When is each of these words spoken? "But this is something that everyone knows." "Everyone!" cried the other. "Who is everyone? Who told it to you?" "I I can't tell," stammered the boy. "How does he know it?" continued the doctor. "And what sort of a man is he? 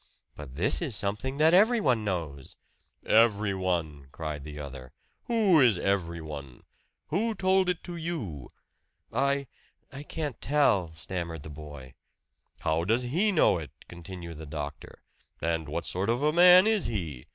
"But 0.35 0.55
this 0.55 0.81
is 0.81 0.95
something 0.95 1.37
that 1.37 1.53
everyone 1.53 2.03
knows." 2.03 2.57
"Everyone!" 3.05 4.07
cried 4.11 4.43
the 4.43 4.57
other. 4.57 4.93
"Who 5.25 5.59
is 5.61 5.77
everyone? 5.77 6.63
Who 7.09 7.35
told 7.35 7.69
it 7.69 7.83
to 7.83 7.95
you?" 7.95 8.51
"I 9.13 9.45
I 9.91 10.01
can't 10.01 10.41
tell," 10.41 10.91
stammered 10.93 11.43
the 11.43 11.49
boy. 11.49 11.93
"How 12.61 12.83
does 12.83 13.03
he 13.03 13.31
know 13.31 13.59
it?" 13.59 13.69
continued 13.87 14.39
the 14.39 14.47
doctor. 14.47 15.03
"And 15.39 15.69
what 15.69 15.85
sort 15.85 16.09
of 16.09 16.23
a 16.23 16.33
man 16.33 16.65
is 16.65 16.87
he? 16.87 17.27